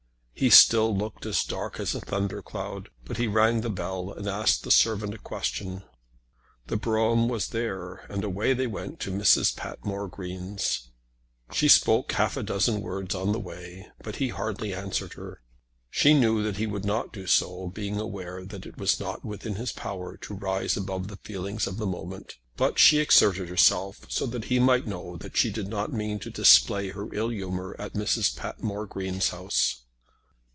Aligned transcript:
He 0.33 0.49
still 0.49 0.97
looked 0.97 1.27
as 1.27 1.43
dark 1.43 1.79
as 1.79 1.93
a 1.93 2.01
thunder 2.01 2.41
cloud, 2.41 2.89
but 3.05 3.17
he 3.17 3.27
rang 3.27 3.61
the 3.61 3.69
bell 3.69 4.11
and 4.11 4.27
asked 4.27 4.63
the 4.63 4.71
servant 4.71 5.13
a 5.13 5.19
question. 5.19 5.83
The 6.65 6.77
brougham 6.77 7.27
was 7.29 7.49
there, 7.49 8.07
and 8.09 8.23
away 8.23 8.55
they 8.55 8.65
went 8.65 8.99
to 9.01 9.11
Mrs. 9.11 9.55
Patmore 9.55 10.07
Green's. 10.07 10.89
She 11.53 11.67
spoke 11.67 12.11
half 12.13 12.37
a 12.37 12.41
dozen 12.41 12.81
words 12.81 13.13
on 13.13 13.33
the 13.33 13.39
way, 13.39 13.89
but 14.01 14.15
he 14.15 14.29
hardly 14.29 14.73
answered 14.73 15.13
her. 15.13 15.43
She 15.91 16.11
knew 16.15 16.41
that 16.41 16.57
he 16.57 16.65
would 16.65 16.85
not 16.85 17.13
do 17.13 17.27
so, 17.27 17.67
being 17.67 17.99
aware 17.99 18.43
that 18.43 18.65
it 18.65 18.79
was 18.79 18.99
not 18.99 19.23
within 19.23 19.57
his 19.57 19.71
power 19.71 20.17
to 20.17 20.33
rise 20.33 20.75
above 20.75 21.07
the 21.07 21.17
feelings 21.23 21.67
of 21.67 21.77
the 21.77 21.85
moment. 21.85 22.37
But 22.57 22.79
she 22.79 22.97
exerted 22.97 23.47
herself 23.49 24.07
so 24.09 24.25
that 24.25 24.45
he 24.45 24.57
might 24.57 24.87
know 24.87 25.17
that 25.17 25.37
she 25.37 25.51
did 25.51 25.67
not 25.67 25.93
mean 25.93 26.17
to 26.17 26.31
display 26.31 26.89
her 26.89 27.13
ill 27.13 27.29
humour 27.29 27.75
at 27.77 27.93
Mrs. 27.93 28.35
Patmore 28.35 28.87
Green's 28.87 29.29
house. 29.29 29.83